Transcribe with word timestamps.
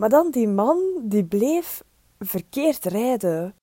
Maar 0.00 0.08
dan 0.08 0.30
die 0.30 0.48
man, 0.48 0.78
die 1.02 1.24
bleef 1.24 1.82
verkeerd 2.18 2.84
rijden. 2.84 3.54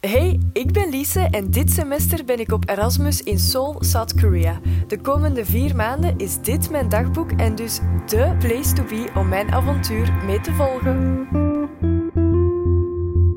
Hey, 0.00 0.40
ik 0.52 0.72
ben 0.72 0.88
Lise 0.88 1.20
en 1.20 1.50
dit 1.50 1.70
semester 1.70 2.24
ben 2.24 2.38
ik 2.38 2.52
op 2.52 2.68
Erasmus 2.68 3.22
in 3.22 3.38
Seoul, 3.38 3.76
South 3.82 4.20
Korea. 4.20 4.60
De 4.86 5.00
komende 5.00 5.44
vier 5.44 5.76
maanden 5.76 6.18
is 6.18 6.40
dit 6.40 6.70
mijn 6.70 6.88
dagboek 6.88 7.32
en 7.32 7.54
dus 7.54 7.80
de 8.06 8.36
place 8.38 8.72
to 8.72 8.84
be 8.84 9.10
om 9.14 9.28
mijn 9.28 9.52
avontuur 9.52 10.12
mee 10.26 10.40
te 10.40 10.52
volgen. 10.52 11.28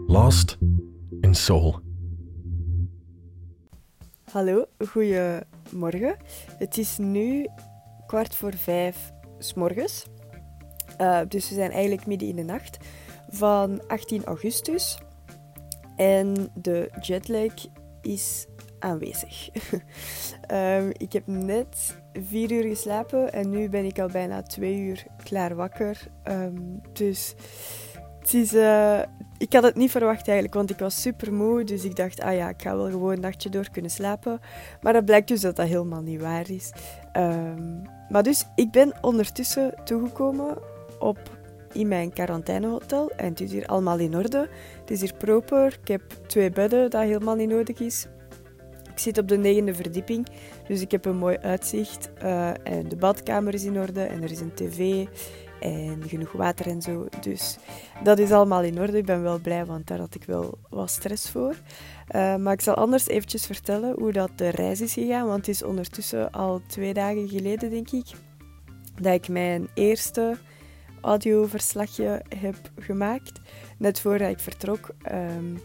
Lost 0.07 0.57
in 1.21 1.35
Seoul. 1.35 1.79
Hallo, 4.31 4.65
goedemorgen. 4.87 6.15
Het 6.57 6.77
is 6.77 6.97
nu 6.97 7.47
kwart 8.07 8.35
voor 8.35 8.53
vijf 8.53 9.11
s 9.39 9.53
morgens. 9.53 10.05
Uh, 11.01 11.19
dus 11.27 11.49
we 11.49 11.55
zijn 11.55 11.71
eigenlijk 11.71 12.05
midden 12.05 12.27
in 12.27 12.35
de 12.35 12.43
nacht 12.43 12.77
van 13.29 13.87
18 13.87 14.23
augustus. 14.23 14.97
En 15.95 16.49
de 16.53 16.89
jetlag 17.01 17.53
is 18.01 18.47
aanwezig. 18.79 19.49
um, 20.51 20.91
ik 21.07 21.13
heb 21.13 21.27
net 21.27 21.95
vier 22.13 22.51
uur 22.51 22.63
geslapen 22.63 23.33
en 23.33 23.49
nu 23.49 23.69
ben 23.69 23.85
ik 23.85 23.99
al 23.99 24.07
bijna 24.07 24.41
twee 24.41 24.79
uur 24.79 25.05
klaar 25.23 25.55
wakker. 25.55 26.07
Um, 26.27 26.81
dus 26.93 27.35
het 28.19 28.33
is, 28.33 28.53
uh, 28.53 28.99
ik 29.37 29.53
had 29.53 29.63
het 29.63 29.75
niet 29.75 29.91
verwacht 29.91 30.27
eigenlijk, 30.27 30.53
want 30.53 30.69
ik 30.69 30.79
was 30.79 31.01
super 31.01 31.33
moe. 31.33 31.63
Dus 31.63 31.83
ik 31.83 31.95
dacht, 31.95 32.21
ah 32.21 32.35
ja, 32.35 32.49
ik 32.49 32.61
ga 32.61 32.75
wel 32.75 32.89
gewoon 32.89 33.11
een 33.11 33.19
nachtje 33.19 33.49
door 33.49 33.69
kunnen 33.71 33.91
slapen. 33.91 34.39
Maar 34.81 34.93
dat 34.93 35.05
blijkt 35.05 35.27
dus 35.27 35.41
dat 35.41 35.55
dat 35.55 35.67
helemaal 35.67 36.01
niet 36.01 36.21
waar 36.21 36.49
is. 36.49 36.71
Um, 37.17 37.81
maar 38.09 38.23
dus, 38.23 38.45
ik 38.55 38.71
ben 38.71 38.93
ondertussen 39.01 39.73
toegekomen 39.83 40.57
op 41.03 41.19
in 41.73 41.87
mijn 41.87 42.13
quarantainehotel. 42.13 43.11
En 43.11 43.29
het 43.29 43.41
is 43.41 43.51
hier 43.51 43.65
allemaal 43.65 43.97
in 43.97 44.15
orde. 44.15 44.49
Het 44.79 44.91
is 44.91 45.01
hier 45.01 45.13
proper. 45.13 45.77
Ik 45.81 45.87
heb 45.87 46.01
twee 46.27 46.49
bedden, 46.49 46.89
dat 46.89 47.01
helemaal 47.01 47.35
niet 47.35 47.49
nodig 47.49 47.79
is. 47.79 48.07
Ik 48.91 48.99
zit 48.99 49.17
op 49.17 49.27
de 49.27 49.37
negende 49.37 49.73
verdieping, 49.73 50.27
dus 50.67 50.81
ik 50.81 50.91
heb 50.91 51.05
een 51.05 51.17
mooi 51.17 51.37
uitzicht. 51.37 52.11
Uh, 52.23 52.49
en 52.49 52.89
de 52.89 52.95
badkamer 52.95 53.53
is 53.53 53.63
in 53.63 53.79
orde 53.79 54.03
en 54.03 54.23
er 54.23 54.31
is 54.31 54.39
een 54.39 54.53
tv 54.53 55.05
en 55.59 56.03
genoeg 56.07 56.31
water 56.31 56.67
en 56.67 56.81
zo. 56.81 57.07
Dus 57.21 57.57
dat 58.03 58.19
is 58.19 58.31
allemaal 58.31 58.63
in 58.63 58.79
orde. 58.79 58.97
Ik 58.97 59.05
ben 59.05 59.21
wel 59.21 59.39
blij, 59.39 59.65
want 59.65 59.87
daar 59.87 59.99
had 59.99 60.15
ik 60.15 60.23
wel 60.23 60.57
wat 60.69 60.89
stress 60.89 61.29
voor. 61.29 61.55
Uh, 62.15 62.35
maar 62.35 62.53
ik 62.53 62.61
zal 62.61 62.73
anders 62.73 63.07
eventjes 63.07 63.45
vertellen 63.45 63.95
hoe 63.99 64.11
dat 64.11 64.29
de 64.35 64.49
reis 64.49 64.81
is 64.81 64.93
gegaan, 64.93 65.27
want 65.27 65.45
het 65.45 65.55
is 65.55 65.63
ondertussen 65.63 66.31
al 66.31 66.61
twee 66.67 66.93
dagen 66.93 67.27
geleden, 67.27 67.69
denk 67.69 67.91
ik, 67.91 68.05
dat 69.01 69.13
ik 69.13 69.27
mijn 69.27 69.67
eerste 69.73 70.37
audioverslagje 71.03 72.21
heb 72.37 72.55
gemaakt, 72.79 73.39
net 73.77 73.99
voordat 73.99 74.29
ik 74.29 74.39
vertrok. 74.39 74.89
Um, 75.11 75.61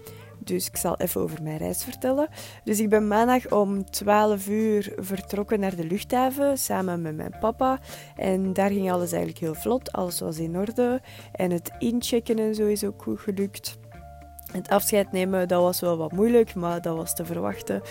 dus 0.49 0.67
ik 0.67 0.77
zal 0.77 0.97
even 0.97 1.21
over 1.21 1.43
mijn 1.43 1.57
reis 1.57 1.85
vertellen. 1.85 2.29
Dus 2.65 2.81
ik 2.81 2.89
ben 2.89 3.09
maandag 3.09 3.51
om 3.51 3.91
12 3.91 4.49
uur 4.49 4.93
vertrokken 4.97 5.61
naar 5.61 5.77
de 5.77 5.85
luchthaven 5.85 6.59
samen 6.59 7.03
met 7.03 7.17
mijn 7.17 7.35
papa. 7.41 7.81
En 8.17 8.53
daar 8.53 8.71
ging 8.71 8.93
alles 8.93 9.13
eigenlijk 9.13 9.41
heel 9.41 9.55
vlot. 9.55 9.93
Alles 9.93 10.21
was 10.21 10.39
in 10.39 10.59
orde. 10.59 11.01
En 11.33 11.51
het 11.51 11.71
inchecken 11.79 12.39
en 12.39 12.55
zo 12.55 12.67
is 12.67 12.85
ook 12.85 13.03
goed 13.03 13.21
gelukt. 13.21 13.79
Het 14.53 14.69
afscheid 14.69 15.13
nemen, 15.13 15.49
dat 15.49 15.63
was 15.63 15.81
wel 15.81 15.97
wat 15.97 16.13
moeilijk, 16.13 16.55
maar 16.55 16.83
dat 16.83 16.97
was 16.97 17.15
te 17.15 17.25
verwachten. 17.25 17.83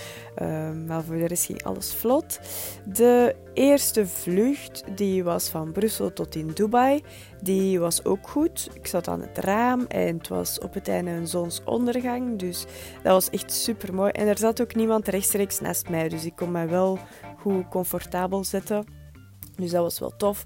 Uh, 0.42 0.72
maar 0.88 1.04
voor 1.04 1.16
de 1.16 1.28
rest 1.28 1.46
ging 1.46 1.64
alles 1.64 1.94
vlot. 1.94 2.40
De 2.86 3.36
eerste 3.54 4.08
vlucht, 4.08 4.84
die 4.96 5.24
was 5.24 5.50
van 5.50 5.72
Brussel 5.72 6.14
tot 6.14 6.36
in 6.36 6.52
Dubai, 6.54 7.04
die 7.42 7.80
was 7.80 8.06
ook 8.06 8.28
goed. 8.28 8.70
Ik 8.74 8.88
zat 8.88 9.08
aan 9.08 9.22
het 9.22 9.38
raam 9.38 9.86
en 9.88 10.18
het 10.18 10.28
was 10.28 10.60
op 10.60 10.74
het 10.74 10.88
einde 10.88 11.12
een 11.12 11.28
zonsondergang, 11.28 12.40
dus 12.40 12.66
dat 13.04 13.12
was 13.14 13.30
echt 13.30 13.52
super 13.52 13.94
mooi. 13.94 14.12
En 14.12 14.28
er 14.28 14.38
zat 14.38 14.62
ook 14.62 14.76
niemand 14.76 15.08
rechtstreeks 15.08 15.60
naast 15.60 15.90
mij, 15.90 16.10
dus 16.10 16.26
ik 16.26 16.36
kon 16.36 16.52
mij 16.52 16.70
wel 16.70 17.00
goed 17.38 17.68
comfortabel 17.70 18.44
zetten. 18.44 18.97
Dus 19.58 19.72
dat 19.72 19.82
was 19.82 20.00
wel 20.00 20.14
tof. 20.18 20.44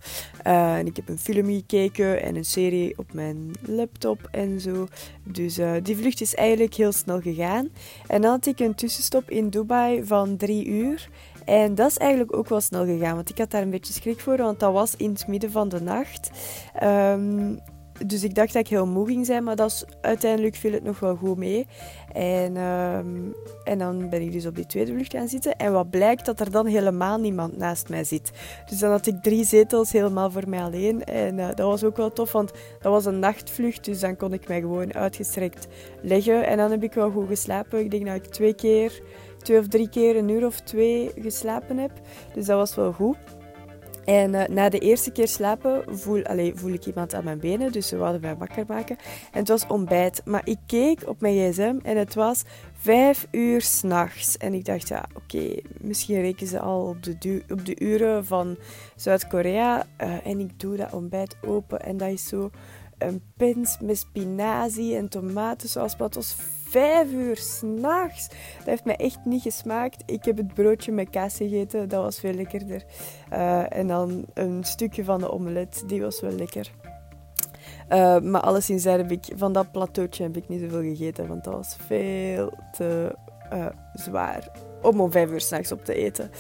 Uh, 0.47 0.77
en 0.77 0.85
ik 0.85 0.95
heb 0.95 1.09
een 1.09 1.19
film 1.19 1.45
gekeken 1.45 2.21
en 2.21 2.35
een 2.35 2.45
serie 2.45 2.97
op 2.97 3.13
mijn 3.13 3.51
laptop 3.61 4.27
en 4.31 4.61
zo. 4.61 4.87
Dus 5.23 5.59
uh, 5.59 5.71
die 5.83 5.97
vlucht 5.97 6.21
is 6.21 6.35
eigenlijk 6.35 6.73
heel 6.73 6.91
snel 6.91 7.21
gegaan. 7.21 7.69
En 8.07 8.21
dan 8.21 8.31
had 8.31 8.45
ik 8.45 8.59
een 8.59 8.75
tussenstop 8.75 9.29
in 9.29 9.49
Dubai 9.49 10.05
van 10.05 10.37
drie 10.37 10.65
uur. 10.65 11.09
En 11.45 11.75
dat 11.75 11.89
is 11.89 11.97
eigenlijk 11.97 12.35
ook 12.35 12.49
wel 12.49 12.61
snel 12.61 12.85
gegaan, 12.85 13.15
want 13.15 13.29
ik 13.29 13.37
had 13.37 13.51
daar 13.51 13.61
een 13.61 13.69
beetje 13.69 13.93
schrik 13.93 14.19
voor, 14.19 14.37
want 14.37 14.59
dat 14.59 14.73
was 14.73 14.95
in 14.95 15.09
het 15.09 15.27
midden 15.27 15.51
van 15.51 15.69
de 15.69 15.81
nacht. 15.81 16.29
Um, 16.83 17.59
dus 18.05 18.23
ik 18.23 18.35
dacht 18.35 18.53
dat 18.53 18.61
ik 18.61 18.67
heel 18.67 18.87
moe 18.87 19.07
ging 19.07 19.25
zijn, 19.25 19.43
maar 19.43 19.55
dat 19.55 19.71
is, 19.71 19.85
uiteindelijk 20.01 20.55
viel 20.55 20.71
het 20.71 20.83
nog 20.83 20.99
wel 20.99 21.15
goed 21.15 21.37
mee. 21.37 21.67
En, 22.13 22.57
um, 22.57 23.33
en 23.63 23.77
dan 23.77 24.09
ben 24.09 24.21
ik 24.21 24.31
dus 24.31 24.45
op 24.45 24.55
die 24.55 24.65
tweede 24.65 24.93
vlucht 24.93 25.11
gaan 25.11 25.27
zitten. 25.27 25.55
En 25.55 25.71
wat 25.71 25.89
blijkt, 25.89 26.25
dat 26.25 26.39
er 26.39 26.51
dan 26.51 26.65
helemaal 26.65 27.19
niemand 27.19 27.57
naast 27.57 27.89
mij 27.89 28.03
zit. 28.03 28.31
Dus 28.69 28.79
dan 28.79 28.91
had 28.91 29.07
ik 29.07 29.21
drie 29.21 29.45
zetels 29.45 29.91
helemaal 29.91 30.31
voor 30.31 30.49
mij 30.49 30.61
alleen. 30.61 31.03
En 31.03 31.37
uh, 31.37 31.47
dat 31.47 31.67
was 31.67 31.83
ook 31.83 31.97
wel 31.97 32.11
tof, 32.11 32.31
want 32.31 32.51
dat 32.81 32.91
was 32.91 33.05
een 33.05 33.19
nachtvlucht. 33.19 33.85
Dus 33.85 33.99
dan 33.99 34.17
kon 34.17 34.33
ik 34.33 34.47
mij 34.47 34.59
gewoon 34.59 34.93
uitgestrekt 34.93 35.67
leggen. 36.01 36.45
En 36.45 36.57
dan 36.57 36.71
heb 36.71 36.83
ik 36.83 36.93
wel 36.93 37.11
goed 37.11 37.27
geslapen. 37.27 37.79
Ik 37.79 37.91
denk 37.91 38.05
dat 38.05 38.15
ik 38.15 38.25
twee 38.25 38.53
keer, 38.53 39.01
twee 39.37 39.59
of 39.59 39.67
drie 39.67 39.89
keer 39.89 40.15
een 40.17 40.29
uur 40.29 40.45
of 40.45 40.59
twee 40.59 41.11
geslapen 41.15 41.77
heb. 41.77 41.91
Dus 42.33 42.45
dat 42.45 42.57
was 42.57 42.75
wel 42.75 42.91
goed. 42.91 43.17
En 44.05 44.33
uh, 44.33 44.43
na 44.47 44.69
de 44.69 44.79
eerste 44.79 45.11
keer 45.11 45.27
slapen 45.27 45.83
voel, 45.87 46.23
voel 46.55 46.73
ik 46.73 46.85
iemand 46.85 47.13
aan 47.13 47.23
mijn 47.23 47.39
benen, 47.39 47.71
dus 47.71 47.87
ze 47.87 47.97
wilden 47.97 48.21
mij 48.21 48.35
wakker 48.35 48.63
maken. 48.67 48.97
En 49.31 49.39
het 49.39 49.47
was 49.47 49.67
ontbijt. 49.67 50.21
Maar 50.25 50.41
ik 50.43 50.57
keek 50.65 51.07
op 51.07 51.21
mijn 51.21 51.51
gsm 51.51 51.75
en 51.83 51.97
het 51.97 52.13
was 52.13 52.43
vijf 52.73 53.27
uur 53.31 53.61
s'nachts. 53.61 54.37
En 54.37 54.53
ik 54.53 54.65
dacht, 54.65 54.87
ja, 54.87 55.05
oké, 55.13 55.55
misschien 55.79 56.21
rekenen 56.21 56.49
ze 56.49 56.59
al 56.59 56.87
op 56.87 57.03
de, 57.03 57.43
op 57.49 57.65
de 57.65 57.79
uren 57.79 58.25
van 58.25 58.57
Zuid-Korea. 58.95 59.85
Uh, 60.01 60.25
en 60.25 60.39
ik 60.39 60.59
doe 60.59 60.75
dat 60.75 60.93
ontbijt 60.93 61.35
open 61.45 61.81
en 61.81 61.97
dat 61.97 62.09
is 62.09 62.27
zo 62.27 62.49
een 62.97 63.21
pins 63.37 63.77
met 63.81 63.97
spinazie 63.97 64.95
en 64.95 65.09
tomatensaus. 65.09 65.95
Het 65.97 66.15
was 66.15 66.35
vijf 66.71 67.11
uur 67.11 67.37
s'nachts. 67.37 68.27
Dat 68.57 68.65
heeft 68.65 68.85
mij 68.85 68.95
echt 68.95 69.19
niet 69.25 69.41
gesmaakt. 69.41 70.03
Ik 70.05 70.25
heb 70.25 70.37
het 70.37 70.53
broodje 70.53 70.91
met 70.91 71.09
kaas 71.09 71.37
gegeten. 71.37 71.89
Dat 71.89 72.03
was 72.03 72.19
veel 72.19 72.33
lekkerder. 72.33 72.83
Uh, 73.33 73.77
en 73.77 73.87
dan 73.87 74.25
een 74.33 74.63
stukje 74.63 75.03
van 75.03 75.19
de 75.19 75.31
omelet. 75.31 75.83
Die 75.87 76.01
was 76.01 76.21
wel 76.21 76.31
lekker. 76.31 76.71
Uh, 77.89 78.19
maar 78.19 78.41
alleszins 78.41 78.83
heb 78.83 79.11
ik 79.11 79.25
van 79.35 79.53
dat 79.53 79.71
plateautje 79.71 80.23
heb 80.23 80.37
ik 80.37 80.47
niet 80.47 80.61
zoveel 80.61 80.81
gegeten, 80.81 81.27
want 81.27 81.43
dat 81.43 81.53
was 81.53 81.75
veel 81.87 82.53
te 82.71 83.15
uh, 83.53 83.65
zwaar 83.93 84.51
om 84.81 85.01
om 85.01 85.11
vijf 85.11 85.29
uur 85.29 85.41
s'nachts 85.41 85.71
op 85.71 85.85
te 85.85 85.93
eten. 85.93 86.31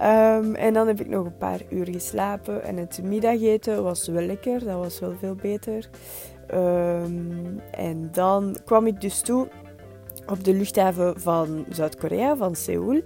Um, 0.00 0.54
en 0.54 0.72
dan 0.72 0.86
heb 0.86 1.00
ik 1.00 1.08
nog 1.08 1.24
een 1.24 1.36
paar 1.36 1.60
uur 1.70 1.88
geslapen 1.88 2.64
en 2.64 2.76
het 2.76 3.00
middageten 3.02 3.82
was 3.82 4.08
wel 4.08 4.22
lekker, 4.22 4.64
dat 4.64 4.78
was 4.78 5.00
wel 5.00 5.14
veel 5.18 5.34
beter. 5.34 5.88
Um, 6.54 7.60
en 7.70 8.08
dan 8.12 8.56
kwam 8.64 8.86
ik 8.86 9.00
dus 9.00 9.20
toe 9.20 9.48
op 10.26 10.44
de 10.44 10.52
luchthaven 10.52 11.20
van 11.20 11.64
Zuid-Korea, 11.68 12.36
van 12.36 12.54
Seoul. 12.54 13.02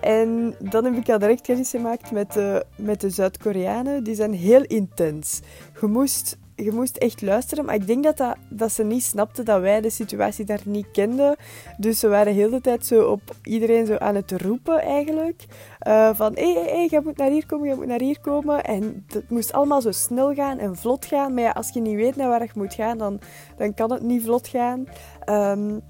En 0.00 0.54
dan 0.58 0.84
heb 0.84 0.94
ik 0.94 1.08
al 1.08 1.18
direct 1.18 1.40
kennis 1.40 1.70
gemaakt 1.70 2.10
met 2.10 2.32
de, 2.32 2.64
met 2.76 3.00
de 3.00 3.10
Zuid-Koreanen. 3.10 4.04
Die 4.04 4.14
zijn 4.14 4.32
heel 4.32 4.62
intens. 4.62 5.40
Je 5.80 5.86
moest, 5.86 6.38
je 6.56 6.72
moest 6.72 6.96
echt 6.96 7.22
luisteren, 7.22 7.64
maar 7.64 7.74
ik 7.74 7.86
denk 7.86 8.04
dat, 8.04 8.16
dat, 8.16 8.36
dat 8.48 8.72
ze 8.72 8.84
niet 8.84 9.02
snapten 9.02 9.44
dat 9.44 9.60
wij 9.60 9.80
de 9.80 9.90
situatie 9.90 10.44
daar 10.44 10.60
niet 10.64 10.90
kenden. 10.92 11.36
Dus 11.78 11.98
ze 11.98 12.08
waren 12.08 12.34
heel 12.34 12.50
de 12.50 12.60
tijd 12.60 12.86
zo 12.86 13.02
op 13.10 13.20
iedereen 13.42 13.86
zo 13.86 13.96
aan 13.96 14.14
het 14.14 14.32
roepen 14.32 14.82
eigenlijk. 14.82 15.44
Uh, 15.86 16.10
van, 16.14 16.34
hé, 16.34 16.52
hé, 16.52 16.60
hé, 16.60 16.86
je 16.88 17.00
moet 17.04 17.16
naar 17.16 17.30
hier 17.30 17.46
komen, 17.46 17.68
je 17.68 17.74
moet 17.74 17.86
naar 17.86 18.00
hier 18.00 18.20
komen. 18.20 18.64
En 18.64 19.04
het 19.06 19.30
moest 19.30 19.52
allemaal 19.52 19.80
zo 19.80 19.92
snel 19.92 20.34
gaan 20.34 20.58
en 20.58 20.76
vlot 20.76 21.04
gaan. 21.04 21.34
Maar 21.34 21.42
ja, 21.42 21.50
als 21.50 21.70
je 21.70 21.80
niet 21.80 21.96
weet 21.96 22.16
naar 22.16 22.28
waar 22.28 22.42
je 22.42 22.50
moet 22.54 22.74
gaan, 22.74 22.98
dan, 22.98 23.20
dan 23.56 23.74
kan 23.74 23.92
het 23.92 24.02
niet 24.02 24.22
vlot 24.22 24.48
gaan. 24.48 24.86
Um, 25.28 25.80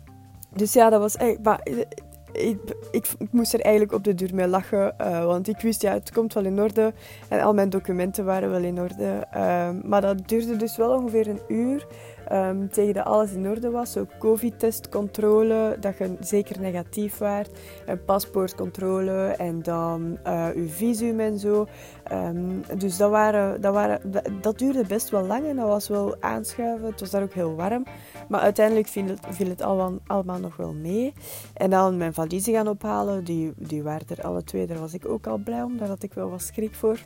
dus 0.55 0.73
ja, 0.73 0.91
dat 0.91 1.00
was 1.00 1.17
echt... 1.17 1.43
Maar, 1.43 1.58
eh, 1.58 1.79
ik, 2.32 2.58
ik, 2.91 3.06
moest 3.31 3.55
er 3.55 3.61
eigenlijk 3.61 3.94
op 3.94 4.05
de 4.05 4.14
duur 4.14 4.35
mee 4.35 4.49
lachen, 4.49 4.94
uh, 5.00 5.25
want 5.25 5.49
ik 5.49 5.61
wist, 5.61 5.82
ja, 5.82 5.93
het 5.93 6.12
komt 6.12 6.32
wel 6.32 6.44
in 6.44 6.61
orde. 6.61 6.93
En 7.29 7.41
al 7.41 7.55
mijn 7.55 7.70
documenten 7.70 8.25
waren 8.25 8.50
wel 8.50 8.62
in 8.62 8.81
orde. 8.81 9.26
Uh, 9.37 9.70
maar 9.82 10.00
dat 10.00 10.29
duurde 10.29 10.56
dus 10.56 10.76
wel 10.76 10.91
ongeveer 10.91 11.29
een 11.29 11.41
uur. 11.49 11.87
Um, 12.32 12.68
tegen 12.70 12.94
dat 12.94 13.04
alles 13.04 13.32
in 13.32 13.48
orde 13.48 13.70
was. 13.70 13.92
Zo 13.92 14.06
covid-testcontrole, 14.18 15.76
dat 15.80 15.98
je 15.98 16.16
zeker 16.20 16.60
negatief 16.60 17.18
werd. 17.18 17.50
Een 17.86 18.04
paspoortcontrole 18.04 19.26
en 19.26 19.62
dan 19.62 20.18
uh, 20.26 20.46
uw 20.54 20.68
visum 20.68 21.20
en 21.20 21.38
zo. 21.38 21.66
Um, 22.12 22.62
dus 22.78 22.96
dat, 22.96 23.10
waren, 23.10 23.60
dat, 23.60 23.74
waren, 23.74 24.00
duurde 24.56 24.84
best 24.86 25.10
wel 25.10 25.26
lang 25.26 25.46
en 25.46 25.56
dat 25.56 25.68
was 25.68 25.88
wel 25.88 26.16
aanschuiven. 26.20 26.86
Het 26.86 27.00
was 27.00 27.10
daar 27.10 27.22
ook 27.22 27.32
heel 27.32 27.54
warm. 27.54 27.84
Maar 28.28 28.40
uiteindelijk 28.40 28.88
viel 28.88 29.06
het, 29.06 29.20
viel 29.30 29.54
allemaal, 30.06 30.38
nog 30.38 30.56
wel 30.56 30.72
mee. 30.72 31.12
En 31.54 31.70
dan 31.70 31.96
mijn 31.96 32.14
valiezen 32.14 32.52
gaan 32.52 32.68
ophalen. 32.68 33.24
Die, 33.24 33.52
die 33.56 33.82
waren 33.82 34.06
er 34.08 34.22
alle 34.22 34.44
twee. 34.44 34.66
Daar 34.66 34.78
was 34.78 34.94
ik 34.94 35.08
ook 35.08 35.26
al 35.26 35.38
blij 35.38 35.62
om. 35.62 35.76
Daar 35.76 35.88
had 35.88 36.02
ik 36.02 36.14
wel 36.14 36.30
wat 36.30 36.42
schrik 36.42 36.74
voor. 36.74 36.98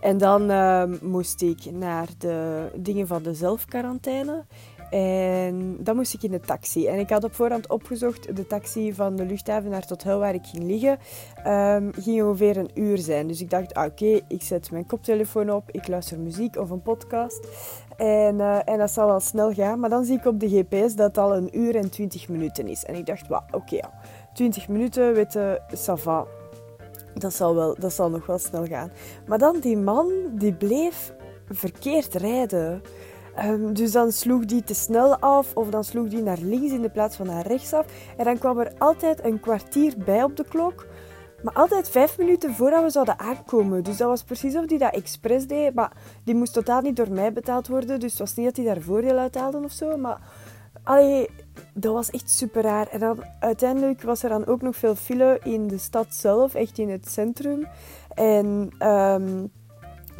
En 0.00 0.18
dan 0.18 0.50
ehm, 0.50 0.96
moest 1.02 1.42
ik 1.42 1.70
naar 1.72 2.08
de 2.18 2.68
dingen 2.74 3.06
van 3.06 3.22
de 3.22 3.34
zelfquarantaine. 3.34 4.44
En 4.90 5.76
dan 5.80 5.96
moest 5.96 6.14
ik 6.14 6.22
in 6.22 6.30
de 6.30 6.40
taxi. 6.40 6.86
En 6.86 6.98
ik 6.98 7.10
had 7.10 7.24
op 7.24 7.34
voorhand 7.34 7.68
opgezocht, 7.68 8.36
de 8.36 8.46
taxi 8.46 8.94
van 8.94 9.16
de 9.16 9.24
luchthaven 9.24 9.70
naar 9.70 9.80
het 9.80 9.88
hotel 9.88 10.18
waar 10.18 10.34
ik 10.34 10.46
ging 10.46 10.64
liggen, 10.64 10.98
um, 11.46 11.92
ging 11.94 12.22
ongeveer 12.22 12.56
een 12.56 12.70
uur 12.74 12.98
zijn. 12.98 13.26
Dus 13.26 13.40
ik 13.40 13.50
dacht, 13.50 13.74
ah, 13.74 13.84
oké, 13.84 14.20
ik 14.28 14.42
zet 14.42 14.70
mijn 14.70 14.86
koptelefoon 14.86 15.52
op, 15.52 15.70
ik 15.70 15.88
luister 15.88 16.18
muziek 16.18 16.56
of 16.56 16.70
een 16.70 16.82
podcast. 16.82 17.48
En, 17.96 18.34
uh, 18.34 18.58
en 18.64 18.78
dat 18.78 18.90
zal 18.90 19.06
wel 19.06 19.20
snel 19.20 19.52
gaan. 19.52 19.80
Maar 19.80 19.90
dan 19.90 20.04
zie 20.04 20.18
ik 20.18 20.26
op 20.26 20.40
de 20.40 20.48
GPS 20.48 20.94
dat 20.94 21.06
het 21.06 21.18
al 21.18 21.36
een 21.36 21.58
uur 21.58 21.76
en 21.76 21.90
twintig 21.90 22.28
minuten 22.28 22.68
is. 22.68 22.84
En 22.84 22.94
ik 22.94 23.06
dacht, 23.06 23.30
oké, 23.30 23.56
okay, 23.56 23.82
20 24.32 24.68
minuten, 24.68 25.14
weet 25.14 25.32
je. 25.32 26.37
Dat 27.20 27.34
zal, 27.34 27.54
wel, 27.54 27.76
dat 27.78 27.92
zal 27.92 28.10
nog 28.10 28.26
wel 28.26 28.38
snel 28.38 28.66
gaan. 28.66 28.90
Maar 29.26 29.38
dan 29.38 29.60
die 29.60 29.76
man, 29.76 30.10
die 30.32 30.52
bleef 30.52 31.12
verkeerd 31.48 32.14
rijden. 32.14 32.82
Um, 33.44 33.74
dus 33.74 33.92
dan 33.92 34.12
sloeg 34.12 34.44
die 34.44 34.62
te 34.62 34.74
snel 34.74 35.16
af 35.16 35.54
of 35.54 35.68
dan 35.68 35.84
sloeg 35.84 36.08
die 36.08 36.22
naar 36.22 36.38
links 36.40 36.72
in 36.72 36.82
de 36.82 36.90
plaats 36.90 37.16
van 37.16 37.26
naar 37.26 37.46
rechts 37.46 37.72
af. 37.72 37.86
En 38.16 38.24
dan 38.24 38.38
kwam 38.38 38.58
er 38.58 38.72
altijd 38.78 39.24
een 39.24 39.40
kwartier 39.40 39.94
bij 40.04 40.22
op 40.22 40.36
de 40.36 40.44
klok. 40.48 40.86
Maar 41.42 41.54
altijd 41.54 41.88
vijf 41.88 42.18
minuten 42.18 42.54
voordat 42.54 42.82
we 42.82 42.90
zouden 42.90 43.18
aankomen. 43.18 43.82
Dus 43.82 43.96
dat 43.96 44.08
was 44.08 44.22
precies 44.22 44.56
of 44.56 44.66
die 44.66 44.78
dat 44.78 44.94
expres 44.94 45.46
deed. 45.46 45.74
Maar 45.74 45.92
die 46.24 46.34
moest 46.34 46.52
totaal 46.52 46.80
niet 46.80 46.96
door 46.96 47.10
mij 47.10 47.32
betaald 47.32 47.68
worden. 47.68 48.00
Dus 48.00 48.10
het 48.10 48.20
was 48.20 48.34
niet 48.34 48.46
dat 48.46 48.56
hij 48.56 48.64
daar 48.64 48.82
voordeel 48.82 49.18
uit 49.18 49.34
haalde 49.34 49.58
of 49.64 49.72
zo. 49.72 49.96
Maar 49.96 50.20
allee, 50.82 51.28
dat 51.74 51.92
was 51.92 52.10
echt 52.10 52.30
super 52.30 52.62
raar. 52.62 52.88
En 52.88 53.00
dan, 53.00 53.24
uiteindelijk 53.40 54.02
was 54.02 54.22
er 54.22 54.28
dan 54.28 54.46
ook 54.46 54.62
nog 54.62 54.76
veel 54.76 54.94
file 54.94 55.40
in 55.42 55.66
de 55.66 55.78
stad 55.78 56.14
zelf, 56.14 56.54
echt 56.54 56.78
in 56.78 56.90
het 56.90 57.08
centrum. 57.08 57.66
En 58.14 58.70
um, 58.88 59.50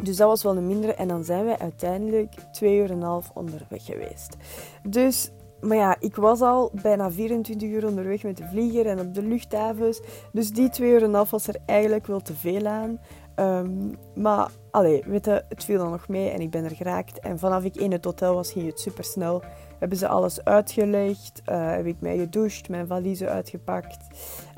dus 0.02 0.16
dat 0.16 0.28
was 0.28 0.42
wel 0.42 0.56
een 0.56 0.66
mindere. 0.66 0.94
En 0.94 1.08
dan 1.08 1.24
zijn 1.24 1.44
wij 1.44 1.58
uiteindelijk 1.58 2.34
twee 2.52 2.78
uur 2.78 2.90
en 2.90 2.96
een 2.96 3.02
half 3.02 3.30
onderweg 3.34 3.84
geweest. 3.84 4.36
Dus, 4.82 5.30
maar 5.60 5.76
ja, 5.76 5.96
ik 6.00 6.16
was 6.16 6.40
al 6.40 6.70
bijna 6.82 7.10
24 7.10 7.68
uur 7.68 7.86
onderweg 7.86 8.22
met 8.22 8.36
de 8.36 8.48
vlieger 8.50 8.86
en 8.86 9.00
op 9.00 9.14
de 9.14 9.22
luchthavens. 9.22 10.00
Dus 10.32 10.50
die 10.50 10.68
twee 10.68 10.90
uur 10.90 11.02
en 11.02 11.26
was 11.30 11.46
er 11.46 11.56
eigenlijk 11.66 12.06
wel 12.06 12.20
te 12.20 12.34
veel 12.34 12.66
aan. 12.66 13.00
Um, 13.36 13.98
maar, 14.14 14.50
allee, 14.70 15.02
weet 15.06 15.24
je, 15.24 15.44
het 15.48 15.64
viel 15.64 15.78
dan 15.78 15.90
nog 15.90 16.08
mee 16.08 16.28
en 16.28 16.40
ik 16.40 16.50
ben 16.50 16.64
er 16.64 16.76
geraakt. 16.76 17.18
En 17.18 17.38
vanaf 17.38 17.64
ik 17.64 17.76
in 17.76 17.92
het 17.92 18.04
hotel 18.04 18.34
was, 18.34 18.52
ging 18.52 18.66
het 18.66 18.80
super 18.80 19.04
snel 19.04 19.42
hebben 19.78 19.98
ze 19.98 20.08
alles 20.08 20.44
uitgelegd. 20.44 21.42
Uh, 21.50 21.70
heb 21.70 21.86
ik 21.86 22.00
mij 22.00 22.18
gedoucht, 22.18 22.68
mijn 22.68 22.86
valiezen 22.86 23.28
uitgepakt. 23.28 24.06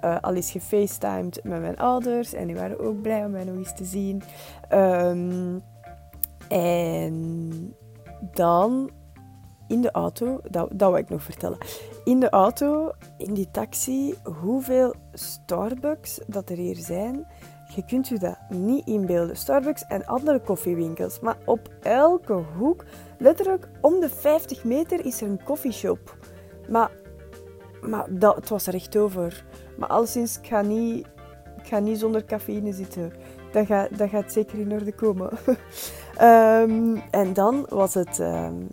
Uh, 0.05 0.17
al 0.21 0.35
is 0.35 0.51
gefacetimed 0.51 1.45
met 1.45 1.61
mijn 1.61 1.79
ouders. 1.79 2.33
En 2.33 2.47
die 2.47 2.57
waren 2.57 2.81
ook 2.81 3.03
blij 3.03 3.25
om 3.25 3.31
mij 3.31 3.45
nog 3.45 3.57
eens 3.57 3.75
te 3.75 3.85
zien. 3.85 4.23
Um, 4.73 5.63
en 6.49 7.75
dan 8.33 8.91
in 9.71 9.81
de 9.81 9.91
auto, 9.91 10.41
dat, 10.51 10.69
dat 10.73 10.91
wil 10.91 10.99
ik 10.99 11.09
nog 11.09 11.23
vertellen. 11.23 11.59
In 12.05 12.21
de 12.21 12.31
auto, 12.31 12.93
in 13.17 13.35
die 13.35 13.51
taxi, 13.51 14.15
hoeveel 14.41 14.95
Starbucks 15.13 16.21
dat 16.27 16.51
er 16.51 16.57
hier 16.57 16.77
zijn 16.77 17.27
je 17.75 17.85
kunt 17.85 18.09
je 18.09 18.19
dat 18.19 18.37
niet 18.49 18.87
inbeelden. 18.87 19.37
Starbucks 19.37 19.85
en 19.89 20.07
andere 20.07 20.41
koffiewinkels. 20.41 21.21
Maar 21.21 21.37
op 21.45 21.69
elke 21.83 22.33
hoek, 22.33 22.85
letterlijk 23.19 23.69
om 23.81 24.01
de 24.01 24.09
50 24.09 24.65
meter, 24.65 25.05
is 25.05 25.21
er 25.21 25.29
een 25.29 25.45
koffieshop. 25.45 26.17
Maar, 26.69 26.91
maar 27.81 28.07
dat, 28.11 28.37
het 28.37 28.49
was 28.49 28.67
er 28.67 28.75
echt 28.75 28.97
over. 28.97 29.45
Maar 29.77 29.89
alleszins, 29.89 30.39
ik 30.39 30.47
ga 30.47 30.61
niet, 30.63 31.07
ga 31.63 31.79
niet 31.79 31.99
zonder 31.99 32.25
cafeïne 32.25 32.73
zitten. 32.73 33.13
Dat 33.53 33.67
gaat, 33.67 33.99
dat 33.99 34.09
gaat 34.09 34.33
zeker 34.33 34.59
in 34.59 34.73
orde 34.73 34.93
komen. 34.93 35.31
um, 36.21 37.03
en 37.21 37.33
dan 37.33 37.67
was 37.69 37.95
het 37.95 38.19
um, 38.19 38.69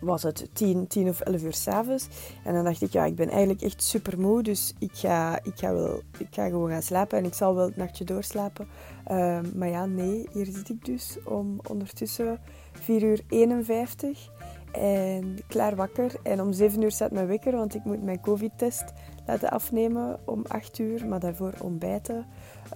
was 0.00 0.22
het 0.22 0.48
10, 0.52 0.86
10 0.86 1.08
of 1.08 1.20
11 1.20 1.42
uur 1.42 1.52
s'avonds. 1.52 2.08
En 2.44 2.54
dan 2.54 2.64
dacht 2.64 2.82
ik, 2.82 2.92
ja, 2.92 3.04
ik 3.04 3.14
ben 3.14 3.28
eigenlijk 3.28 3.62
echt 3.62 3.82
super 3.82 4.20
moe. 4.20 4.42
Dus 4.42 4.74
ik 4.78 4.90
ga, 4.92 5.38
ik, 5.42 5.52
ga 5.54 5.72
wel, 5.72 6.02
ik 6.18 6.26
ga 6.30 6.48
gewoon 6.48 6.70
gaan 6.70 6.82
slapen. 6.82 7.18
En 7.18 7.24
ik 7.24 7.34
zal 7.34 7.54
wel 7.54 7.64
het 7.64 7.76
nachtje 7.76 8.04
doorslapen. 8.04 8.68
Um, 9.10 9.52
maar 9.54 9.68
ja, 9.68 9.86
nee, 9.86 10.28
hier 10.32 10.46
zit 10.46 10.68
ik 10.68 10.84
dus 10.84 11.18
om 11.24 11.60
ondertussen 11.68 12.38
4 12.72 13.02
uur 13.02 13.20
51. 13.28 14.28
En 14.72 15.38
klaar 15.48 15.76
wakker. 15.76 16.12
En 16.22 16.40
om 16.40 16.52
7 16.52 16.82
uur 16.82 16.90
staat 16.90 17.10
mijn 17.10 17.26
wekker, 17.26 17.52
want 17.52 17.74
ik 17.74 17.84
moet 17.84 18.02
mijn 18.02 18.20
covid-test 18.20 18.92
laten 19.26 19.50
afnemen 19.50 20.18
om 20.24 20.44
8 20.48 20.78
uur. 20.78 21.06
Maar 21.06 21.20
daarvoor 21.20 21.52
ontbijten. 21.60 22.26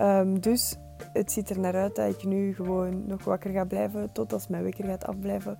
Um, 0.00 0.40
dus 0.40 0.76
het 1.12 1.32
ziet 1.32 1.50
er 1.50 1.60
naar 1.60 1.74
uit 1.74 1.96
dat 1.96 2.14
ik 2.14 2.24
nu 2.24 2.54
gewoon 2.54 3.06
nog 3.06 3.24
wakker 3.24 3.50
ga 3.50 3.64
blijven 3.64 4.12
tot 4.12 4.32
als 4.32 4.48
mijn 4.48 4.62
wekker 4.62 4.84
gaat 4.84 5.06
afblijven, 5.06 5.58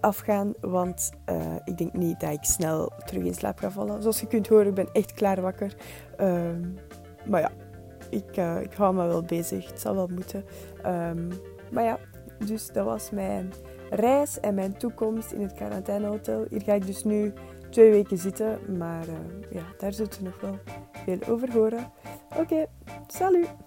afgaan. 0.00 0.52
Want 0.60 1.12
uh, 1.30 1.36
ik 1.64 1.78
denk 1.78 1.92
niet 1.92 2.20
dat 2.20 2.32
ik 2.32 2.44
snel 2.44 2.92
terug 3.04 3.24
in 3.24 3.34
slaap 3.34 3.58
ga 3.58 3.70
vallen. 3.70 4.02
Zoals 4.02 4.20
je 4.20 4.26
kunt 4.26 4.48
horen, 4.48 4.66
ik 4.66 4.74
ben 4.74 4.88
echt 4.92 5.12
klaar 5.12 5.40
wakker. 5.40 5.74
Uh, 6.20 6.42
maar 7.26 7.40
ja, 7.40 7.50
ik, 8.10 8.36
uh, 8.36 8.60
ik 8.60 8.72
hou 8.72 8.94
me 8.94 9.06
wel 9.06 9.22
bezig. 9.22 9.68
Het 9.68 9.80
zal 9.80 9.94
wel 9.94 10.08
moeten. 10.08 10.44
Um, 10.86 11.28
maar 11.70 11.84
ja, 11.84 11.98
dus 12.46 12.72
dat 12.72 12.84
was 12.84 13.10
mijn 13.10 13.52
reis 13.90 14.40
en 14.40 14.54
mijn 14.54 14.76
toekomst 14.76 15.32
in 15.32 15.42
het 15.42 15.52
quarantainehotel. 15.52 16.46
Hier 16.50 16.62
ga 16.62 16.72
ik 16.72 16.86
dus 16.86 17.04
nu 17.04 17.32
twee 17.70 17.90
weken 17.90 18.18
zitten. 18.18 18.58
Maar 18.78 19.06
uh, 19.08 19.14
ja, 19.50 19.62
daar 19.78 19.92
zult 19.92 20.20
u 20.20 20.24
nog 20.24 20.40
wel 20.40 20.58
veel 21.04 21.18
over 21.28 21.52
horen. 21.52 21.92
Oké, 22.30 22.40
okay, 22.40 22.66
salut! 23.06 23.63